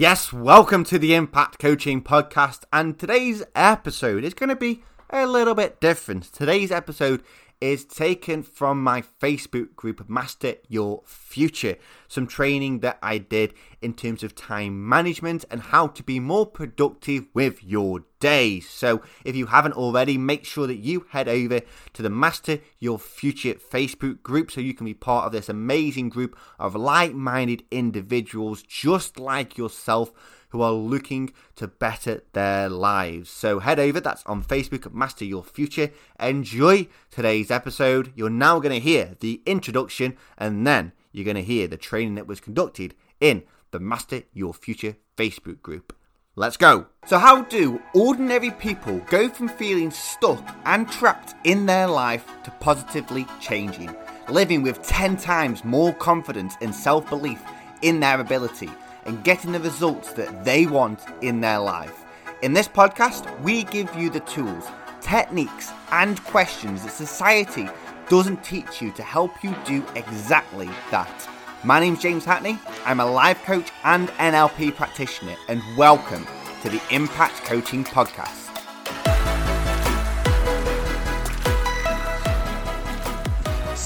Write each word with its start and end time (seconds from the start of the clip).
Yes, 0.00 0.32
welcome 0.32 0.84
to 0.84 0.96
the 0.96 1.12
Impact 1.12 1.58
Coaching 1.58 2.04
Podcast. 2.04 2.60
And 2.72 2.96
today's 2.96 3.42
episode 3.56 4.22
is 4.22 4.32
going 4.32 4.48
to 4.48 4.54
be 4.54 4.84
a 5.10 5.26
little 5.26 5.56
bit 5.56 5.80
different. 5.80 6.22
Today's 6.32 6.70
episode 6.70 7.20
is 7.60 7.84
taken 7.84 8.42
from 8.42 8.82
my 8.82 9.02
Facebook 9.02 9.74
group, 9.74 10.08
Master 10.08 10.54
Your 10.68 11.02
Future. 11.04 11.76
Some 12.06 12.26
training 12.26 12.80
that 12.80 12.98
I 13.02 13.18
did 13.18 13.54
in 13.82 13.94
terms 13.94 14.22
of 14.22 14.34
time 14.34 14.88
management 14.88 15.44
and 15.50 15.60
how 15.60 15.88
to 15.88 16.02
be 16.02 16.20
more 16.20 16.46
productive 16.46 17.26
with 17.34 17.62
your 17.64 18.04
days. 18.20 18.68
So, 18.68 19.02
if 19.24 19.34
you 19.34 19.46
haven't 19.46 19.74
already, 19.74 20.18
make 20.18 20.44
sure 20.44 20.66
that 20.66 20.76
you 20.76 21.06
head 21.10 21.28
over 21.28 21.60
to 21.92 22.02
the 22.02 22.10
Master 22.10 22.60
Your 22.78 22.98
Future 22.98 23.54
Facebook 23.54 24.22
group 24.22 24.50
so 24.50 24.60
you 24.60 24.74
can 24.74 24.86
be 24.86 24.94
part 24.94 25.26
of 25.26 25.32
this 25.32 25.48
amazing 25.48 26.08
group 26.08 26.36
of 26.58 26.74
like 26.74 27.14
minded 27.14 27.64
individuals 27.70 28.62
just 28.62 29.18
like 29.18 29.58
yourself 29.58 30.12
who 30.50 30.62
are 30.62 30.72
looking 30.72 31.32
to 31.56 31.68
better 31.68 32.22
their 32.32 32.68
lives. 32.68 33.30
So 33.30 33.58
head 33.58 33.78
over, 33.78 34.00
that's 34.00 34.24
on 34.24 34.42
Facebook, 34.42 34.92
Master 34.92 35.24
Your 35.24 35.44
Future. 35.44 35.90
Enjoy 36.20 36.88
today's 37.10 37.50
episode. 37.50 38.12
You're 38.14 38.30
now 38.30 38.58
going 38.58 38.74
to 38.74 38.80
hear 38.80 39.16
the 39.20 39.42
introduction 39.46 40.16
and 40.36 40.66
then 40.66 40.92
you're 41.12 41.24
going 41.24 41.36
to 41.36 41.42
hear 41.42 41.66
the 41.68 41.76
training 41.76 42.14
that 42.16 42.26
was 42.26 42.40
conducted 42.40 42.94
in 43.20 43.42
the 43.70 43.80
Master 43.80 44.22
Your 44.32 44.54
Future 44.54 44.96
Facebook 45.16 45.60
group. 45.62 45.94
Let's 46.38 46.56
go. 46.56 46.86
So, 47.06 47.18
how 47.18 47.42
do 47.42 47.82
ordinary 47.94 48.52
people 48.52 48.98
go 49.10 49.28
from 49.28 49.48
feeling 49.48 49.90
stuck 49.90 50.40
and 50.66 50.88
trapped 50.88 51.34
in 51.42 51.66
their 51.66 51.88
life 51.88 52.28
to 52.44 52.52
positively 52.60 53.26
changing, 53.40 53.92
living 54.28 54.62
with 54.62 54.80
10 54.82 55.16
times 55.16 55.64
more 55.64 55.92
confidence 55.94 56.54
and 56.60 56.72
self 56.72 57.10
belief 57.10 57.42
in 57.82 57.98
their 57.98 58.20
ability? 58.20 58.70
And 59.08 59.24
getting 59.24 59.52
the 59.52 59.60
results 59.60 60.12
that 60.12 60.44
they 60.44 60.66
want 60.66 61.00
in 61.22 61.40
their 61.40 61.58
life. 61.58 62.04
In 62.42 62.52
this 62.52 62.68
podcast, 62.68 63.40
we 63.40 63.64
give 63.64 63.92
you 63.96 64.10
the 64.10 64.20
tools, 64.20 64.66
techniques, 65.00 65.72
and 65.90 66.22
questions 66.24 66.84
that 66.84 66.92
society 66.92 67.66
doesn't 68.10 68.44
teach 68.44 68.82
you 68.82 68.92
to 68.92 69.02
help 69.02 69.42
you 69.42 69.56
do 69.64 69.84
exactly 69.96 70.68
that. 70.90 71.28
My 71.64 71.80
name's 71.80 72.02
James 72.02 72.24
Hackney, 72.24 72.58
I'm 72.84 73.00
a 73.00 73.10
life 73.10 73.42
coach 73.44 73.70
and 73.82 74.08
NLP 74.10 74.76
practitioner, 74.76 75.36
and 75.48 75.62
welcome 75.76 76.26
to 76.62 76.68
the 76.68 76.80
Impact 76.90 77.44
Coaching 77.44 77.84
Podcast. 77.84 78.47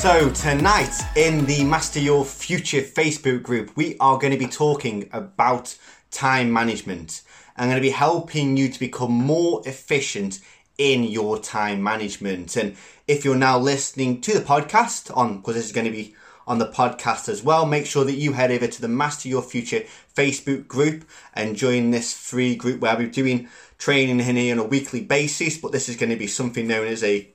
So, 0.02 0.30
tonight 0.30 0.92
in 1.14 1.46
the 1.46 1.62
Master 1.62 2.00
Your 2.00 2.24
Future 2.24 2.80
Facebook 2.80 3.44
group, 3.44 3.76
we 3.76 3.96
are 4.00 4.18
going 4.18 4.32
to 4.32 4.36
be 4.36 4.48
talking 4.48 5.08
about 5.12 5.78
time 6.10 6.52
management. 6.52 7.22
I'm 7.56 7.68
going 7.68 7.76
to 7.76 7.80
be 7.80 7.90
helping 7.90 8.56
you 8.56 8.68
to 8.68 8.80
become 8.80 9.12
more 9.12 9.62
efficient 9.64 10.40
in 10.76 11.04
your 11.04 11.38
time 11.38 11.84
management. 11.84 12.56
And 12.56 12.74
if 13.06 13.24
you're 13.24 13.36
now 13.36 13.60
listening 13.60 14.20
to 14.22 14.34
the 14.36 14.44
podcast 14.44 15.16
on, 15.16 15.36
because 15.36 15.54
this 15.54 15.66
is 15.66 15.72
going 15.72 15.86
to 15.86 15.92
be 15.92 16.16
on 16.48 16.58
the 16.58 16.72
podcast 16.72 17.28
as 17.28 17.44
well, 17.44 17.64
make 17.64 17.86
sure 17.86 18.04
that 18.04 18.14
you 18.14 18.32
head 18.32 18.50
over 18.50 18.66
to 18.66 18.80
the 18.80 18.88
Master 18.88 19.28
Your 19.28 19.42
Future 19.42 19.84
Facebook 20.16 20.66
group 20.66 21.04
and 21.32 21.54
join 21.54 21.92
this 21.92 22.12
free 22.12 22.56
group 22.56 22.80
where 22.80 22.96
we're 22.96 23.06
doing 23.06 23.48
training 23.78 24.18
in 24.18 24.34
here 24.34 24.52
on 24.52 24.58
a 24.58 24.68
weekly 24.68 25.02
basis. 25.04 25.58
But 25.58 25.70
this 25.70 25.88
is 25.88 25.94
going 25.94 26.10
to 26.10 26.16
be 26.16 26.26
something 26.26 26.66
known 26.66 26.88
as 26.88 27.04
a 27.04 27.32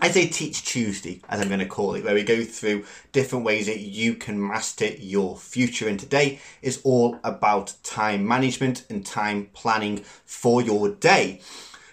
I 0.00 0.12
say 0.12 0.28
Teach 0.28 0.64
Tuesday, 0.64 1.22
as 1.28 1.40
I'm 1.40 1.48
going 1.48 1.58
to 1.58 1.66
call 1.66 1.96
it, 1.96 2.04
where 2.04 2.14
we 2.14 2.22
go 2.22 2.44
through 2.44 2.84
different 3.10 3.44
ways 3.44 3.66
that 3.66 3.80
you 3.80 4.14
can 4.14 4.40
master 4.40 4.86
your 4.86 5.36
future. 5.36 5.88
And 5.88 5.98
today 5.98 6.38
is 6.62 6.80
all 6.84 7.18
about 7.24 7.74
time 7.82 8.26
management 8.26 8.86
and 8.88 9.04
time 9.04 9.50
planning 9.54 10.04
for 10.24 10.62
your 10.62 10.90
day. 10.90 11.40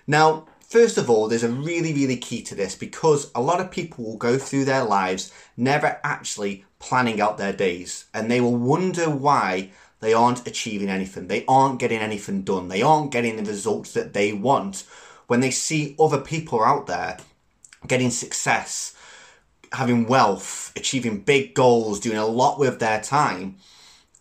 Now, 0.06 0.46
first 0.60 1.00
of 1.00 1.10
all, 1.10 1.28
there's 1.28 1.44
a 1.44 1.50
really, 1.50 1.94
really 1.94 2.18
key 2.18 2.44
to 2.44 2.54
this 2.54 2.76
because 2.76 3.32
a 3.34 3.42
lot 3.42 3.60
of 3.60 3.72
people 3.72 4.06
will 4.06 4.18
go 4.18 4.38
through 4.38 4.66
their 4.66 4.84
lives 4.84 5.34
never 5.58 6.00
actually 6.04 6.64
planning 6.78 7.20
out 7.20 7.40
their 7.40 7.54
days 7.54 8.06
and 8.14 8.30
they 8.30 8.40
will 8.40 8.56
wonder 8.56 9.10
why 9.10 9.72
they 10.02 10.14
aren't 10.14 10.46
achieving 10.46 10.90
anything. 10.90 11.26
They 11.26 11.44
aren't 11.48 11.80
getting 11.80 12.02
anything 12.02 12.44
done. 12.44 12.68
They 12.68 12.84
aren't 12.84 13.12
getting 13.12 13.38
the 13.38 13.50
results 13.50 13.94
that 13.94 14.14
they 14.14 14.32
want 14.32 14.84
when 15.26 15.40
they 15.40 15.50
see 15.50 15.96
other 16.00 16.22
people 16.22 16.64
out 16.64 16.86
there 16.86 17.18
getting 17.86 18.10
success, 18.10 18.96
having 19.72 20.08
wealth, 20.08 20.72
achieving 20.76 21.20
big 21.20 21.54
goals, 21.54 22.00
doing 22.00 22.18
a 22.18 22.26
lot 22.26 22.60
with 22.60 22.80
their 22.80 23.02
time, 23.02 23.58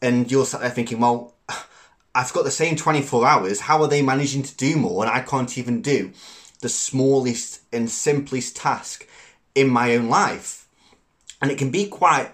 and 0.03 0.31
you're 0.31 0.47
sat 0.47 0.61
there 0.61 0.71
thinking, 0.71 1.01
well, 1.01 1.35
I've 2.15 2.33
got 2.33 2.45
the 2.45 2.51
same 2.51 2.77
24 2.77 3.27
hours. 3.27 3.61
How 3.61 3.83
are 3.83 3.89
they 3.89 4.03
managing 4.03 4.43
to 4.45 4.57
do 4.57 4.77
more? 4.77 5.05
And 5.05 5.13
I 5.13 5.21
can't 5.21 5.59
even 5.59 5.83
do 5.83 6.13
the 6.61 6.69
smallest 6.69 7.61
and 7.73 7.91
simplest 7.91 8.57
task 8.57 9.07
in 9.55 9.69
my 9.69 9.95
own 9.95 10.09
life. 10.09 10.69
And 11.43 11.51
it 11.51 11.59
can 11.59 11.71
be 11.71 11.87
quite 11.87 12.33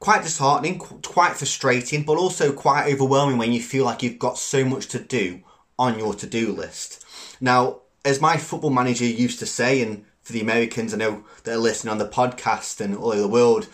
quite 0.00 0.22
disheartening, 0.22 0.78
quite 0.78 1.36
frustrating, 1.36 2.04
but 2.04 2.16
also 2.16 2.52
quite 2.52 2.92
overwhelming 2.92 3.36
when 3.36 3.52
you 3.52 3.60
feel 3.60 3.84
like 3.84 4.02
you've 4.02 4.18
got 4.18 4.38
so 4.38 4.64
much 4.64 4.86
to 4.88 4.98
do 4.98 5.40
on 5.78 5.98
your 5.98 6.14
to-do 6.14 6.52
list. 6.52 7.04
Now, 7.40 7.80
as 8.04 8.20
my 8.20 8.36
football 8.36 8.70
manager 8.70 9.04
used 9.04 9.38
to 9.40 9.46
say, 9.46 9.82
and 9.82 10.04
for 10.28 10.34
the 10.34 10.42
Americans 10.42 10.92
I 10.92 10.98
know 10.98 11.24
that 11.44 11.54
are 11.54 11.56
listening 11.56 11.90
on 11.90 11.96
the 11.96 12.06
podcast 12.06 12.82
and 12.82 12.94
all 12.94 13.12
over 13.12 13.22
the 13.22 13.26
world 13.26 13.66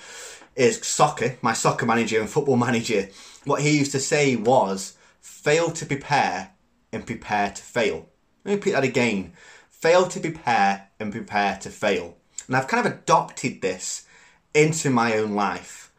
is 0.55 0.87
soccer, 0.87 1.37
my 1.43 1.53
soccer 1.53 1.85
manager 1.85 2.21
and 2.21 2.31
football 2.31 2.57
manager. 2.69 3.09
What 3.43 3.61
he 3.61 3.77
used 3.77 3.91
to 3.91 3.99
say 3.99 4.37
was, 4.37 4.97
fail 5.21 5.73
to 5.73 5.85
prepare 5.85 6.53
and 6.93 7.05
prepare 7.05 7.51
to 7.51 7.61
fail. 7.61 8.09
Let 8.45 8.51
me 8.53 8.55
repeat 8.55 8.71
that 8.71 8.85
again. 8.85 9.33
Fail 9.69 10.07
to 10.07 10.21
prepare 10.21 10.91
and 11.01 11.11
prepare 11.11 11.59
to 11.59 11.71
fail. 11.71 12.17
And 12.47 12.57
I've 12.57 12.69
kind 12.69 12.87
of 12.87 12.93
adopted 12.93 13.61
this 13.61 14.07
into 14.55 14.91
my 14.91 15.17
own 15.17 15.35
life. 15.35 15.93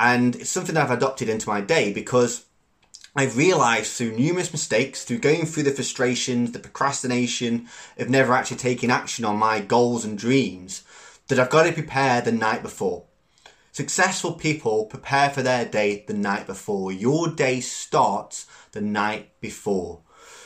And 0.00 0.34
it's 0.34 0.50
something 0.50 0.74
that 0.74 0.82
I've 0.82 0.98
adopted 0.98 1.28
into 1.28 1.48
my 1.48 1.60
day 1.60 1.92
because 1.92 2.46
I've 3.14 3.36
realised 3.36 3.92
through 3.92 4.16
numerous 4.16 4.52
mistakes, 4.52 5.04
through 5.04 5.18
going 5.18 5.44
through 5.44 5.64
the 5.64 5.70
frustrations, 5.70 6.52
the 6.52 6.58
procrastination 6.58 7.68
of 7.98 8.08
never 8.08 8.32
actually 8.32 8.56
taking 8.56 8.90
action 8.90 9.26
on 9.26 9.36
my 9.36 9.60
goals 9.60 10.06
and 10.06 10.16
dreams, 10.16 10.82
that 11.28 11.38
I've 11.38 11.50
got 11.50 11.64
to 11.64 11.72
prepare 11.72 12.22
the 12.22 12.32
night 12.32 12.62
before. 12.62 13.04
Successful 13.70 14.32
people 14.32 14.86
prepare 14.86 15.28
for 15.28 15.42
their 15.42 15.66
day 15.66 16.04
the 16.06 16.14
night 16.14 16.46
before. 16.46 16.90
Your 16.90 17.28
day 17.28 17.60
starts 17.60 18.46
the 18.72 18.80
night 18.80 19.38
before. 19.40 20.00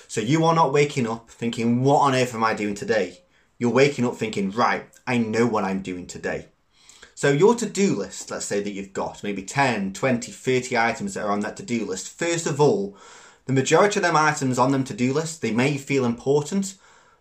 So 0.08 0.20
you 0.20 0.44
are 0.44 0.54
not 0.54 0.72
waking 0.72 1.06
up 1.06 1.30
thinking, 1.30 1.84
what 1.84 2.00
on 2.00 2.16
earth 2.16 2.34
am 2.34 2.42
I 2.42 2.54
doing 2.54 2.74
today? 2.74 3.20
You're 3.58 3.70
waking 3.70 4.04
up 4.04 4.16
thinking, 4.16 4.50
right, 4.50 4.88
I 5.06 5.18
know 5.18 5.46
what 5.46 5.62
I'm 5.62 5.82
doing 5.82 6.08
today. 6.08 6.48
So 7.16 7.32
your 7.32 7.54
to-do 7.54 7.96
list, 7.96 8.30
let's 8.30 8.44
say 8.44 8.60
that 8.62 8.72
you've 8.72 8.92
got 8.92 9.22
maybe 9.22 9.42
10, 9.42 9.94
20, 9.94 10.30
30 10.30 10.76
items 10.76 11.14
that 11.14 11.24
are 11.24 11.30
on 11.30 11.40
that 11.40 11.56
to-do 11.56 11.86
list. 11.86 12.10
First 12.10 12.46
of 12.46 12.60
all, 12.60 12.94
the 13.46 13.54
majority 13.54 14.00
of 14.00 14.02
them 14.02 14.14
items 14.14 14.58
on 14.58 14.70
them 14.70 14.84
to-do 14.84 15.14
list, 15.14 15.40
they 15.40 15.50
may 15.50 15.78
feel 15.78 16.04
important, 16.04 16.74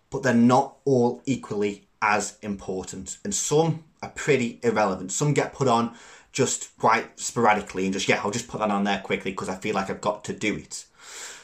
but 0.10 0.22
they're 0.22 0.34
not 0.34 0.76
all 0.84 1.22
equally 1.26 1.88
as 2.02 2.38
important. 2.42 3.20
And 3.24 3.34
some 3.34 3.86
are 4.04 4.10
pretty 4.10 4.60
irrelevant. 4.64 5.14
Some 5.14 5.34
get 5.34 5.54
put 5.54 5.70
on 5.70 5.96
just 6.34 6.78
quite 6.78 7.18
sporadically 7.18 7.86
and 7.86 7.94
just, 7.94 8.10
yeah, 8.10 8.20
I'll 8.22 8.32
just 8.32 8.50
put 8.50 8.60
that 8.60 8.72
on 8.72 8.84
there 8.84 9.00
quickly 9.00 9.32
because 9.32 9.48
I 9.48 9.56
feel 9.56 9.76
like 9.76 9.90
I've 9.90 10.02
got 10.02 10.26
to 10.26 10.34
do 10.34 10.58
it. 10.58 10.84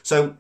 So 0.04 0.36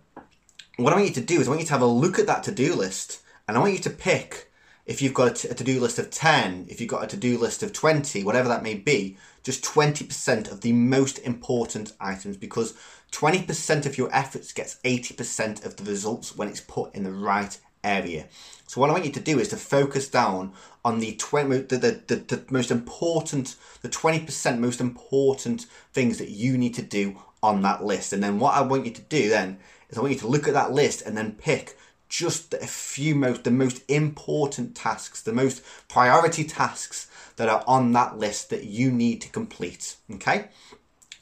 what 0.75 0.91
I 0.91 0.97
want 0.97 1.07
you 1.07 1.13
to 1.13 1.21
do 1.21 1.39
is 1.39 1.47
I 1.47 1.51
want 1.51 1.61
you 1.61 1.67
to 1.67 1.73
have 1.73 1.81
a 1.81 1.85
look 1.85 2.19
at 2.19 2.27
that 2.27 2.43
to-do 2.43 2.75
list 2.75 3.21
and 3.47 3.55
I 3.55 3.61
want 3.61 3.71
you 3.71 3.79
to 3.79 3.89
pick 3.89 4.50
if 4.85 5.01
you've 5.01 5.13
got 5.13 5.43
a 5.43 5.53
to-do 5.53 5.79
list 5.79 5.99
of 5.99 6.09
10, 6.09 6.65
if 6.69 6.81
you've 6.81 6.89
got 6.89 7.03
a 7.03 7.07
to-do 7.07 7.37
list 7.37 7.63
of 7.63 7.73
20, 7.73 8.23
whatever 8.23 8.47
that 8.49 8.63
may 8.63 8.73
be, 8.73 9.17
just 9.43 9.63
20% 9.63 10.51
of 10.51 10.61
the 10.61 10.73
most 10.73 11.19
important 11.19 11.93
items 11.99 12.37
because 12.37 12.73
20% 13.11 13.85
of 13.85 13.97
your 13.97 14.13
efforts 14.13 14.53
gets 14.53 14.77
80% 14.83 15.65
of 15.65 15.75
the 15.75 15.83
results 15.83 16.35
when 16.35 16.47
it's 16.47 16.61
put 16.61 16.93
in 16.95 17.03
the 17.03 17.11
right 17.11 17.57
area. 17.83 18.27
So 18.67 18.79
what 18.79 18.89
I 18.89 18.93
want 18.93 19.05
you 19.05 19.11
to 19.11 19.19
do 19.19 19.39
is 19.39 19.49
to 19.49 19.57
focus 19.57 20.07
down 20.07 20.53
on 20.85 20.99
the 20.99 21.15
20, 21.15 21.57
the, 21.63 21.77
the, 21.77 22.01
the, 22.07 22.35
the 22.35 22.43
most 22.49 22.71
important, 22.71 23.55
the 23.81 23.89
20% 23.89 24.59
most 24.59 24.79
important 24.79 25.65
things 25.93 26.17
that 26.19 26.29
you 26.29 26.57
need 26.57 26.73
to 26.75 26.81
do 26.81 27.17
on 27.43 27.61
that 27.63 27.83
list. 27.83 28.13
And 28.13 28.23
then 28.23 28.39
what 28.39 28.53
I 28.53 28.61
want 28.61 28.85
you 28.85 28.91
to 28.91 29.01
do 29.01 29.29
then 29.29 29.59
is 29.89 29.97
I 29.97 30.01
want 30.01 30.13
you 30.13 30.19
to 30.19 30.27
look 30.27 30.47
at 30.47 30.53
that 30.53 30.71
list 30.71 31.01
and 31.01 31.17
then 31.17 31.33
pick 31.33 31.77
just 32.11 32.53
a 32.53 32.67
few 32.67 33.15
most 33.15 33.45
the 33.45 33.51
most 33.51 33.81
important 33.89 34.75
tasks, 34.75 35.21
the 35.21 35.31
most 35.31 35.63
priority 35.87 36.43
tasks 36.43 37.09
that 37.37 37.47
are 37.47 37.63
on 37.65 37.93
that 37.93 38.19
list 38.19 38.49
that 38.49 38.65
you 38.65 38.91
need 38.91 39.21
to 39.21 39.29
complete. 39.29 39.95
Okay? 40.13 40.49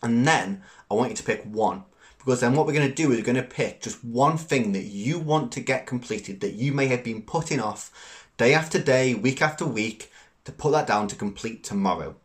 And 0.02 0.28
then 0.28 0.64
I 0.90 0.96
want 0.96 1.12
you 1.12 1.16
to 1.16 1.24
pick 1.24 1.44
one. 1.44 1.84
Because 2.18 2.42
then 2.42 2.54
what 2.54 2.66
we're 2.66 2.74
going 2.74 2.90
to 2.90 2.94
do 2.94 3.12
is 3.12 3.18
we're 3.18 3.24
going 3.24 3.36
to 3.36 3.44
pick 3.44 3.82
just 3.82 4.04
one 4.04 4.36
thing 4.36 4.74
that 4.74 4.86
you 4.86 5.20
want 5.20 5.52
to 5.54 5.62
get 5.62 5.86
completed 5.86 6.42
that 6.42 6.54
you 6.54 6.74
may 6.74 6.88
have 6.88 7.04
been 7.04 7.22
putting 7.22 7.60
off 7.60 8.26
day 8.38 8.54
after 8.54 8.80
day, 8.80 9.14
week 9.14 9.42
after 9.44 9.66
week, 9.66 10.12
to 10.44 10.52
put 10.52 10.72
that 10.72 10.88
down 10.88 11.08
to 11.08 11.16
complete 11.16 11.64
tomorrow. 11.64 12.16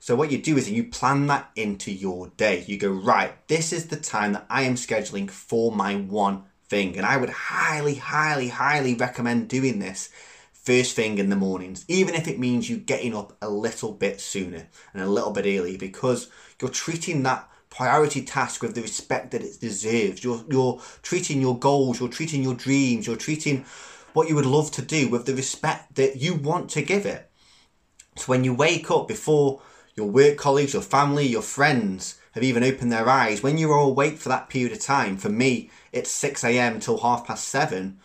So 0.00 0.16
what 0.16 0.32
you 0.32 0.38
do 0.38 0.56
is 0.56 0.68
you 0.68 0.84
plan 0.84 1.28
that 1.28 1.50
into 1.54 1.92
your 1.92 2.28
day. 2.36 2.64
You 2.66 2.76
go, 2.76 2.90
right, 2.90 3.46
this 3.48 3.72
is 3.72 3.86
the 3.86 3.96
time 3.96 4.32
that 4.32 4.46
I 4.50 4.62
am 4.62 4.74
scheduling 4.74 5.30
for 5.30 5.70
my 5.70 5.94
one 5.94 6.44
thing. 6.70 6.96
And 6.96 7.04
I 7.04 7.16
would 7.16 7.30
highly, 7.30 7.96
highly, 7.96 8.48
highly 8.48 8.94
recommend 8.94 9.48
doing 9.48 9.80
this 9.80 10.08
first 10.52 10.94
thing 10.94 11.18
in 11.18 11.28
the 11.28 11.36
mornings, 11.36 11.84
even 11.88 12.14
if 12.14 12.28
it 12.28 12.38
means 12.38 12.70
you 12.70 12.76
getting 12.76 13.14
up 13.14 13.36
a 13.42 13.50
little 13.50 13.92
bit 13.92 14.20
sooner 14.20 14.68
and 14.94 15.02
a 15.02 15.08
little 15.08 15.32
bit 15.32 15.46
early, 15.46 15.76
because 15.76 16.30
you're 16.60 16.70
treating 16.70 17.22
that 17.24 17.48
priority 17.70 18.22
task 18.22 18.62
with 18.62 18.74
the 18.74 18.82
respect 18.82 19.30
that 19.30 19.42
it 19.42 19.60
deserves. 19.60 20.22
You're 20.22 20.44
you're 20.48 20.80
treating 21.02 21.40
your 21.40 21.58
goals, 21.58 22.00
you're 22.00 22.08
treating 22.08 22.42
your 22.42 22.54
dreams, 22.54 23.06
you're 23.06 23.16
treating 23.16 23.64
what 24.12 24.28
you 24.28 24.34
would 24.34 24.46
love 24.46 24.70
to 24.72 24.82
do 24.82 25.08
with 25.08 25.26
the 25.26 25.34
respect 25.34 25.94
that 25.94 26.16
you 26.16 26.34
want 26.34 26.68
to 26.70 26.82
give 26.82 27.06
it. 27.06 27.30
So 28.16 28.24
when 28.26 28.44
you 28.44 28.54
wake 28.54 28.90
up 28.90 29.08
before 29.08 29.62
your 29.94 30.08
work 30.08 30.36
colleagues, 30.36 30.72
your 30.72 30.82
family, 30.82 31.26
your 31.26 31.42
friends 31.42 32.19
have 32.32 32.42
even 32.42 32.62
opened 32.62 32.92
their 32.92 33.08
eyes, 33.08 33.42
when 33.42 33.58
you're 33.58 33.74
awake 33.74 34.18
for 34.18 34.28
that 34.28 34.48
period 34.48 34.72
of 34.72 34.80
time, 34.80 35.16
for 35.16 35.28
me, 35.28 35.70
it's 35.92 36.10
6 36.10 36.44
a.m. 36.44 36.80
till 36.80 36.98
half 36.98 37.26
past 37.26 37.48
seven, 37.48 37.98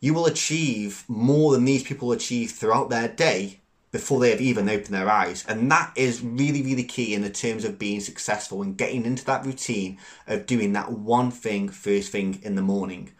you 0.00 0.12
will 0.12 0.26
achieve 0.26 1.04
more 1.08 1.52
than 1.52 1.64
these 1.64 1.82
people 1.82 2.12
achieve 2.12 2.50
throughout 2.50 2.90
their 2.90 3.08
day 3.08 3.60
before 3.92 4.20
they 4.20 4.30
have 4.30 4.42
even 4.42 4.68
opened 4.68 4.94
their 4.94 5.08
eyes. 5.08 5.44
And 5.48 5.70
that 5.70 5.92
is 5.96 6.22
really, 6.22 6.62
really 6.62 6.84
key 6.84 7.14
in 7.14 7.22
the 7.22 7.30
terms 7.30 7.64
of 7.64 7.78
being 7.78 8.00
successful 8.00 8.60
and 8.60 8.76
getting 8.76 9.06
into 9.06 9.24
that 9.24 9.46
routine 9.46 9.98
of 10.26 10.44
doing 10.44 10.74
that 10.74 10.92
one 10.92 11.30
thing 11.30 11.70
first 11.70 12.12
thing 12.12 12.40
in 12.42 12.56
the 12.56 12.62
morning. 12.62 13.12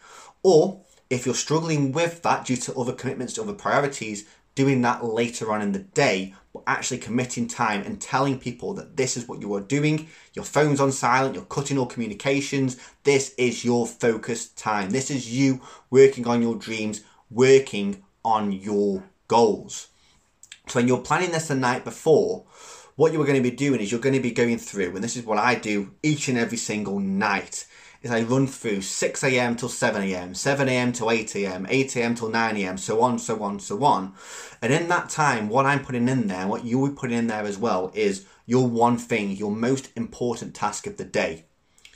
Or 0.42 0.82
if 1.08 1.24
you're 1.24 1.34
struggling 1.34 1.92
with 1.92 2.22
that 2.22 2.44
due 2.44 2.56
to 2.56 2.74
other 2.74 2.92
commitments 2.92 3.34
to 3.34 3.42
other 3.42 3.54
priorities, 3.54 4.26
doing 4.54 4.82
that 4.82 5.04
later 5.04 5.50
on 5.50 5.62
in 5.62 5.72
the 5.72 5.78
day, 5.78 6.34
actually 6.66 6.98
committing 6.98 7.46
time 7.48 7.82
and 7.82 8.00
telling 8.00 8.38
people 8.38 8.74
that 8.74 8.96
this 8.96 9.16
is 9.16 9.28
what 9.28 9.40
you 9.40 9.54
are 9.54 9.60
doing. 9.60 10.08
Your 10.34 10.44
phone's 10.44 10.80
on 10.80 10.92
silent, 10.92 11.34
you're 11.34 11.44
cutting 11.44 11.78
all 11.78 11.86
communications. 11.86 12.76
This 13.04 13.34
is 13.38 13.64
your 13.64 13.86
focused 13.86 14.58
time. 14.58 14.90
This 14.90 15.10
is 15.10 15.32
you 15.32 15.60
working 15.90 16.26
on 16.26 16.42
your 16.42 16.56
dreams, 16.56 17.02
working 17.30 18.02
on 18.24 18.52
your 18.52 19.04
goals. 19.28 19.88
So 20.68 20.80
when 20.80 20.88
you're 20.88 20.98
planning 20.98 21.30
this 21.30 21.48
the 21.48 21.54
night 21.54 21.84
before, 21.84 22.44
what 22.96 23.12
you're 23.12 23.24
going 23.24 23.42
to 23.42 23.50
be 23.50 23.54
doing 23.54 23.80
is 23.80 23.92
you're 23.92 24.00
going 24.00 24.14
to 24.14 24.20
be 24.20 24.32
going 24.32 24.58
through, 24.58 24.94
and 24.94 25.04
this 25.04 25.16
is 25.16 25.24
what 25.24 25.38
I 25.38 25.54
do 25.54 25.92
each 26.02 26.28
and 26.28 26.38
every 26.38 26.58
single 26.58 26.98
night, 26.98 27.66
is 28.06 28.12
I 28.12 28.22
run 28.22 28.46
through 28.46 28.82
6 28.82 29.24
a.m. 29.24 29.56
till 29.56 29.68
7 29.68 30.02
a.m., 30.02 30.34
7 30.34 30.68
a.m. 30.68 30.92
till 30.92 31.10
8 31.10 31.36
a.m., 31.36 31.66
8 31.68 31.96
a.m. 31.96 32.14
till 32.14 32.30
9 32.30 32.56
a.m., 32.56 32.78
so 32.78 33.02
on, 33.02 33.18
so 33.18 33.42
on, 33.42 33.58
so 33.60 33.84
on. 33.84 34.14
And 34.62 34.72
in 34.72 34.88
that 34.88 35.10
time, 35.10 35.48
what 35.48 35.66
I'm 35.66 35.84
putting 35.84 36.08
in 36.08 36.28
there, 36.28 36.46
what 36.46 36.64
you'll 36.64 36.88
be 36.88 36.94
putting 36.94 37.18
in 37.18 37.26
there 37.26 37.44
as 37.44 37.58
well, 37.58 37.90
is 37.94 38.24
your 38.46 38.66
one 38.66 38.96
thing, 38.96 39.32
your 39.32 39.50
most 39.50 39.90
important 39.96 40.54
task 40.54 40.86
of 40.86 40.96
the 40.96 41.04
day. 41.04 41.46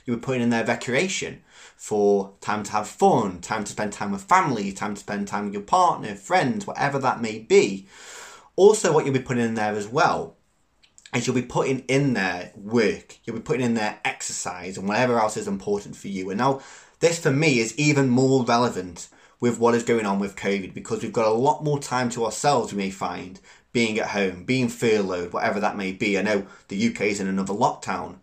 You'll 0.05 0.17
be 0.17 0.21
putting 0.21 0.41
in 0.41 0.49
there 0.49 0.65
recreation 0.65 1.41
for 1.77 2.33
time 2.41 2.63
to 2.63 2.71
have 2.73 2.87
fun, 2.87 3.39
time 3.39 3.63
to 3.63 3.71
spend 3.71 3.93
time 3.93 4.11
with 4.11 4.23
family, 4.23 4.71
time 4.73 4.95
to 4.95 4.99
spend 4.99 5.27
time 5.27 5.45
with 5.45 5.53
your 5.53 5.63
partner, 5.63 6.15
friends, 6.15 6.67
whatever 6.67 6.99
that 6.99 7.21
may 7.21 7.39
be. 7.39 7.87
Also, 8.55 8.91
what 8.91 9.05
you'll 9.05 9.13
be 9.13 9.19
putting 9.19 9.45
in 9.45 9.55
there 9.55 9.73
as 9.73 9.87
well 9.87 10.35
is 11.13 11.27
you'll 11.27 11.35
be 11.35 11.41
putting 11.41 11.79
in 11.81 12.13
there 12.13 12.51
work, 12.55 13.17
you'll 13.23 13.35
be 13.35 13.41
putting 13.41 13.65
in 13.65 13.73
there 13.73 13.99
exercise 14.05 14.77
and 14.77 14.87
whatever 14.87 15.19
else 15.19 15.37
is 15.37 15.47
important 15.47 15.95
for 15.95 16.07
you. 16.07 16.29
And 16.29 16.37
now, 16.37 16.61
this 16.99 17.19
for 17.19 17.31
me 17.31 17.59
is 17.59 17.77
even 17.77 18.09
more 18.09 18.45
relevant 18.45 19.09
with 19.39 19.59
what 19.59 19.73
is 19.73 19.83
going 19.83 20.05
on 20.05 20.19
with 20.19 20.35
COVID 20.35 20.73
because 20.73 21.01
we've 21.01 21.11
got 21.11 21.25
a 21.25 21.31
lot 21.31 21.63
more 21.63 21.79
time 21.79 22.09
to 22.11 22.25
ourselves, 22.25 22.71
we 22.71 22.77
may 22.77 22.91
find, 22.91 23.39
being 23.73 23.99
at 23.99 24.09
home, 24.09 24.43
being 24.43 24.69
furloughed, 24.69 25.33
whatever 25.33 25.59
that 25.59 25.75
may 25.75 25.91
be. 25.91 26.17
I 26.17 26.21
know 26.21 26.45
the 26.67 26.89
UK 26.89 27.01
is 27.01 27.19
in 27.19 27.27
another 27.27 27.53
lockdown, 27.53 28.17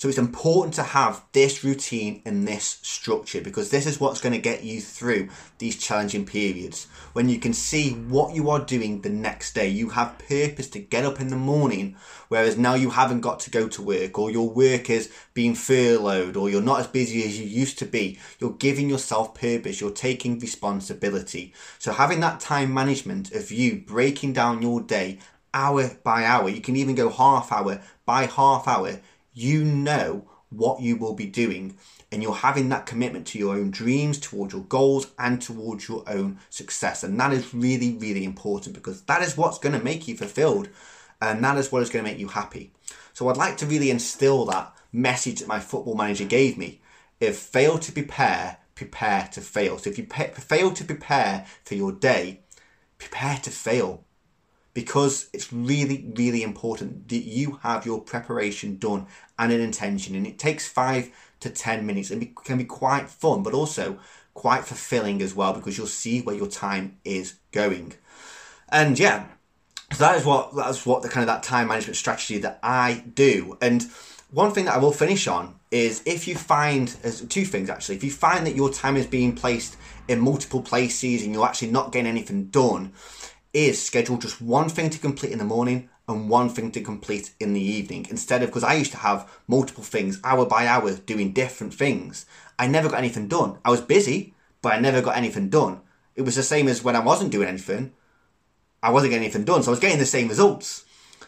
so 0.00 0.08
it's 0.08 0.16
important 0.16 0.72
to 0.76 0.82
have 0.82 1.22
this 1.32 1.62
routine 1.62 2.22
and 2.24 2.48
this 2.48 2.78
structure 2.80 3.42
because 3.42 3.68
this 3.68 3.84
is 3.84 4.00
what's 4.00 4.22
going 4.22 4.32
to 4.32 4.38
get 4.38 4.64
you 4.64 4.80
through 4.80 5.28
these 5.58 5.76
challenging 5.76 6.24
periods. 6.24 6.86
When 7.12 7.28
you 7.28 7.38
can 7.38 7.52
see 7.52 7.90
what 7.90 8.34
you 8.34 8.48
are 8.48 8.60
doing 8.60 9.02
the 9.02 9.10
next 9.10 9.54
day, 9.54 9.68
you 9.68 9.90
have 9.90 10.18
purpose 10.18 10.70
to 10.70 10.78
get 10.78 11.04
up 11.04 11.20
in 11.20 11.28
the 11.28 11.36
morning, 11.36 11.96
whereas 12.28 12.56
now 12.56 12.72
you 12.72 12.88
haven't 12.88 13.20
got 13.20 13.40
to 13.40 13.50
go 13.50 13.68
to 13.68 13.82
work 13.82 14.18
or 14.18 14.30
your 14.30 14.48
work 14.48 14.88
is 14.88 15.12
being 15.34 15.54
furloughed 15.54 16.34
or 16.34 16.48
you're 16.48 16.62
not 16.62 16.80
as 16.80 16.86
busy 16.86 17.22
as 17.22 17.38
you 17.38 17.44
used 17.44 17.78
to 17.80 17.84
be. 17.84 18.18
You're 18.38 18.52
giving 18.52 18.88
yourself 18.88 19.34
purpose, 19.34 19.82
you're 19.82 19.90
taking 19.90 20.38
responsibility. 20.38 21.52
So 21.78 21.92
having 21.92 22.20
that 22.20 22.40
time 22.40 22.72
management 22.72 23.34
of 23.34 23.52
you 23.52 23.82
breaking 23.86 24.32
down 24.32 24.62
your 24.62 24.80
day 24.80 25.18
hour 25.52 25.90
by 26.02 26.24
hour, 26.24 26.48
you 26.48 26.62
can 26.62 26.76
even 26.76 26.94
go 26.94 27.10
half 27.10 27.52
hour 27.52 27.82
by 28.06 28.24
half 28.24 28.66
hour 28.66 28.98
you 29.40 29.64
know 29.64 30.28
what 30.50 30.80
you 30.80 30.96
will 30.96 31.14
be 31.14 31.26
doing 31.26 31.76
and 32.12 32.22
you're 32.22 32.34
having 32.34 32.68
that 32.68 32.86
commitment 32.86 33.26
to 33.28 33.38
your 33.38 33.54
own 33.54 33.70
dreams, 33.70 34.18
towards 34.18 34.52
your 34.52 34.64
goals, 34.64 35.06
and 35.18 35.40
towards 35.40 35.88
your 35.88 36.02
own 36.08 36.38
success. 36.50 37.04
And 37.04 37.18
that 37.20 37.32
is 37.32 37.54
really, 37.54 37.94
really 37.94 38.24
important 38.24 38.74
because 38.74 39.02
that 39.02 39.22
is 39.22 39.36
what's 39.36 39.58
going 39.58 39.78
to 39.78 39.84
make 39.84 40.08
you 40.08 40.16
fulfilled 40.16 40.68
and 41.20 41.42
that 41.44 41.56
is 41.56 41.70
what 41.70 41.82
is 41.82 41.90
going 41.90 42.04
to 42.04 42.10
make 42.10 42.18
you 42.18 42.28
happy. 42.28 42.72
So 43.12 43.28
I'd 43.28 43.36
like 43.36 43.56
to 43.58 43.66
really 43.66 43.90
instill 43.90 44.44
that 44.46 44.74
message 44.92 45.40
that 45.40 45.48
my 45.48 45.60
football 45.60 45.94
manager 45.94 46.24
gave 46.24 46.58
me. 46.58 46.80
If 47.20 47.36
fail 47.36 47.78
to 47.78 47.92
prepare, 47.92 48.58
prepare 48.74 49.28
to 49.32 49.40
fail. 49.40 49.78
So 49.78 49.90
if 49.90 49.98
you 49.98 50.04
pe- 50.04 50.32
fail 50.32 50.72
to 50.72 50.84
prepare 50.84 51.46
for 51.64 51.74
your 51.74 51.92
day, 51.92 52.40
prepare 52.98 53.36
to 53.38 53.50
fail 53.50 54.04
because 54.72 55.28
it's 55.32 55.52
really, 55.52 56.12
really 56.16 56.42
important 56.42 57.08
that 57.08 57.24
you 57.24 57.58
have 57.62 57.84
your 57.84 58.00
preparation 58.00 58.76
done 58.76 59.06
and 59.38 59.52
an 59.52 59.60
intention. 59.60 60.14
And 60.14 60.26
it 60.26 60.38
takes 60.38 60.68
five 60.68 61.10
to 61.40 61.50
10 61.50 61.84
minutes 61.84 62.10
and 62.10 62.22
it 62.22 62.36
can 62.36 62.58
be 62.58 62.64
quite 62.64 63.08
fun, 63.10 63.42
but 63.42 63.54
also 63.54 63.98
quite 64.34 64.64
fulfilling 64.64 65.20
as 65.22 65.34
well 65.34 65.52
because 65.52 65.76
you'll 65.76 65.86
see 65.86 66.22
where 66.22 66.36
your 66.36 66.46
time 66.46 66.98
is 67.04 67.34
going. 67.52 67.94
And 68.68 68.98
yeah, 68.98 69.26
so 69.92 69.98
that 70.04 70.16
is 70.16 70.24
what 70.24 70.54
that's 70.54 70.86
what 70.86 71.02
the 71.02 71.08
kind 71.08 71.22
of 71.22 71.26
that 71.26 71.42
time 71.42 71.68
management 71.68 71.96
strategy 71.96 72.38
that 72.38 72.60
I 72.62 73.04
do. 73.14 73.58
And 73.60 73.86
one 74.30 74.52
thing 74.52 74.66
that 74.66 74.74
I 74.74 74.78
will 74.78 74.92
finish 74.92 75.26
on 75.26 75.56
is 75.70 76.02
if 76.06 76.26
you 76.26 76.36
find 76.36 76.94
as 77.02 77.20
two 77.22 77.44
things 77.44 77.70
actually. 77.70 77.96
If 77.96 78.04
you 78.04 78.10
find 78.10 78.46
that 78.46 78.56
your 78.56 78.72
time 78.72 78.96
is 78.96 79.06
being 79.06 79.34
placed 79.34 79.76
in 80.08 80.20
multiple 80.20 80.62
places 80.62 81.22
and 81.22 81.32
you're 81.32 81.46
actually 81.46 81.70
not 81.70 81.92
getting 81.92 82.08
anything 82.08 82.46
done, 82.46 82.92
is 83.52 83.82
schedule 83.82 84.16
just 84.16 84.40
one 84.40 84.68
thing 84.68 84.90
to 84.90 84.98
complete 84.98 85.32
in 85.32 85.38
the 85.38 85.44
morning 85.44 85.88
and 86.08 86.28
one 86.28 86.48
thing 86.48 86.70
to 86.72 86.80
complete 86.80 87.32
in 87.40 87.52
the 87.52 87.60
evening 87.60 88.06
instead 88.10 88.42
of 88.42 88.48
because 88.48 88.64
I 88.64 88.74
used 88.74 88.92
to 88.92 88.98
have 88.98 89.30
multiple 89.46 89.84
things 89.84 90.20
hour 90.24 90.46
by 90.46 90.66
hour 90.66 90.92
doing 90.94 91.32
different 91.32 91.74
things. 91.74 92.26
I 92.58 92.66
never 92.66 92.88
got 92.88 92.98
anything 92.98 93.28
done. 93.28 93.58
I 93.64 93.70
was 93.70 93.80
busy, 93.80 94.34
but 94.62 94.72
I 94.72 94.80
never 94.80 95.00
got 95.00 95.16
anything 95.16 95.48
done. 95.48 95.80
It 96.14 96.22
was 96.22 96.36
the 96.36 96.42
same 96.42 96.68
as 96.68 96.84
when 96.84 96.96
I 96.96 97.00
wasn't 97.00 97.32
doing 97.32 97.48
anything. 97.48 97.92
I 98.82 98.90
wasn't 98.90 99.10
getting 99.10 99.24
anything 99.24 99.44
done, 99.44 99.62
so 99.62 99.70
I 99.70 99.72
was 99.72 99.80
getting 99.80 99.98
the 99.98 100.06
same 100.06 100.28
results. 100.28 100.84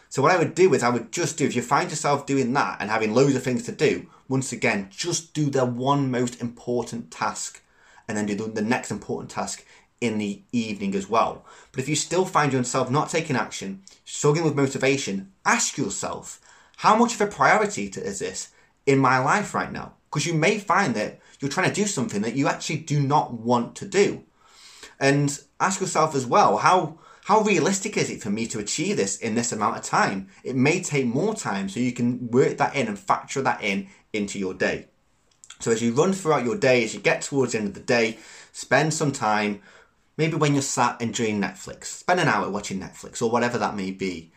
So 0.09 0.21
what 0.21 0.31
I 0.31 0.37
would 0.37 0.53
do 0.53 0.73
is 0.73 0.83
I 0.83 0.89
would 0.89 1.11
just 1.11 1.37
do 1.37 1.45
if 1.45 1.55
you 1.55 1.61
find 1.61 1.89
yourself 1.89 2.25
doing 2.25 2.53
that 2.53 2.77
and 2.79 2.89
having 2.89 3.13
loads 3.13 3.35
of 3.35 3.43
things 3.43 3.63
to 3.63 3.71
do, 3.71 4.07
once 4.27 4.51
again, 4.51 4.89
just 4.91 5.33
do 5.33 5.49
the 5.49 5.65
one 5.65 6.11
most 6.11 6.41
important 6.41 7.09
task 7.09 7.61
and 8.07 8.17
then 8.17 8.25
do 8.25 8.35
the 8.35 8.61
next 8.61 8.91
important 8.91 9.31
task 9.31 9.65
in 10.03 10.17
the 10.17 10.41
evening 10.51 10.93
as 10.95 11.09
well. 11.09 11.45
But 11.71 11.79
if 11.79 11.87
you 11.87 11.95
still 11.95 12.25
find 12.25 12.51
yourself 12.51 12.91
not 12.91 13.09
taking 13.09 13.37
action, 13.37 13.83
struggling 14.03 14.43
with 14.43 14.53
motivation, 14.53 15.31
ask 15.45 15.77
yourself, 15.77 16.41
how 16.77 16.97
much 16.97 17.15
of 17.15 17.21
a 17.21 17.27
priority 17.27 17.85
is 17.85 18.19
this 18.19 18.49
in 18.85 18.99
my 18.99 19.17
life 19.17 19.53
right 19.53 19.71
now? 19.71 19.93
Because 20.09 20.25
you 20.25 20.33
may 20.33 20.59
find 20.59 20.93
that 20.95 21.21
you're 21.39 21.49
trying 21.49 21.69
to 21.69 21.81
do 21.81 21.87
something 21.87 22.21
that 22.21 22.35
you 22.35 22.49
actually 22.49 22.79
do 22.79 22.99
not 22.99 23.33
want 23.33 23.77
to 23.77 23.85
do. 23.85 24.23
And 24.99 25.39
ask 25.61 25.79
yourself 25.79 26.15
as 26.15 26.25
well, 26.25 26.57
how 26.57 26.99
how 27.23 27.39
realistic 27.39 27.95
is 27.95 28.09
it 28.09 28.21
for 28.21 28.29
me 28.29 28.45
to 28.47 28.59
achieve 28.59 28.97
this 28.97 29.17
in 29.17 29.35
this 29.35 29.53
amount 29.53 29.77
of 29.77 29.83
time? 29.83 30.27
It 30.43 30.57
may 30.57 30.81
take 30.81 31.05
more 31.05 31.33
time, 31.33 31.69
so 31.69 31.79
you 31.79 31.93
can 31.93 32.29
work 32.29 32.57
that 32.57 32.75
in 32.75 32.89
and 32.89 32.99
factor 32.99 33.41
that 33.41 33.63
in 33.63 33.87
into 34.11 34.37
your 34.37 34.53
day. 34.53 34.87
So 35.61 35.71
as 35.71 35.81
you 35.81 35.93
run 35.93 36.11
throughout 36.11 36.43
your 36.43 36.57
day, 36.57 36.83
as 36.83 36.93
you 36.93 36.99
get 36.99 37.21
towards 37.21 37.53
the 37.53 37.59
end 37.59 37.69
of 37.69 37.73
the 37.73 37.79
day, 37.79 38.17
spend 38.51 38.93
some 38.93 39.13
time 39.13 39.61
Maybe 40.15 40.35
when 40.35 40.53
you're 40.53 40.61
sat 40.61 41.01
enjoying 41.01 41.41
Netflix, 41.41 41.85
spend 41.85 42.19
an 42.19 42.27
hour 42.27 42.49
watching 42.49 42.79
Netflix 42.79 43.21
or 43.21 43.31
whatever 43.31 43.57
that 43.57 43.75
may 43.75 43.89
be. 43.91 44.31